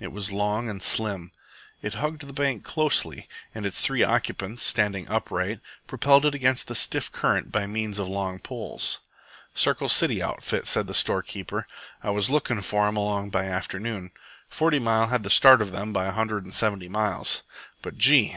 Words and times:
It 0.00 0.10
was 0.10 0.32
long 0.32 0.68
and 0.68 0.82
slim. 0.82 1.30
It 1.80 1.94
hugged 1.94 2.26
the 2.26 2.32
bank 2.32 2.64
closely, 2.64 3.28
and 3.54 3.64
its 3.64 3.80
three 3.80 4.02
occupants, 4.02 4.60
standing 4.60 5.08
upright, 5.08 5.60
propelled 5.86 6.26
it 6.26 6.34
against 6.34 6.66
the 6.66 6.74
stiff 6.74 7.12
current 7.12 7.52
by 7.52 7.68
means 7.68 8.00
of 8.00 8.08
long 8.08 8.40
poles. 8.40 8.98
"Circle 9.54 9.88
City 9.88 10.20
outfit," 10.20 10.66
said 10.66 10.88
the 10.88 10.94
storekeeper. 10.94 11.68
"I 12.02 12.10
was 12.10 12.28
lookin' 12.28 12.60
for 12.62 12.88
'em 12.88 12.96
along 12.96 13.30
by 13.30 13.44
afternoon. 13.44 14.10
Forty 14.48 14.80
Mile 14.80 15.06
had 15.06 15.22
the 15.22 15.30
start 15.30 15.62
of 15.62 15.70
them 15.70 15.92
by 15.92 16.06
a 16.06 16.10
hundred 16.18 16.42
and 16.42 16.52
seventy 16.52 16.88
miles. 16.88 17.44
But 17.80 17.96
gee! 17.96 18.32